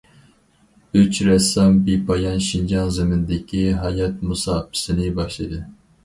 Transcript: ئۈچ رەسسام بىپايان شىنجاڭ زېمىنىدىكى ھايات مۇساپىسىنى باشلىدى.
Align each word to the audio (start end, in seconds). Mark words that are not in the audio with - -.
ئۈچ 0.99 1.17
رەسسام 1.25 1.75
بىپايان 1.89 2.41
شىنجاڭ 2.45 2.89
زېمىنىدىكى 2.95 3.61
ھايات 3.83 4.23
مۇساپىسىنى 4.31 5.11
باشلىدى. 5.21 5.61